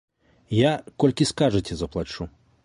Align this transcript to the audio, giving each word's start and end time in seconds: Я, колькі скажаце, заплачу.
Я, 0.59 0.71
колькі 1.03 1.27
скажаце, 1.33 1.73
заплачу. 1.83 2.29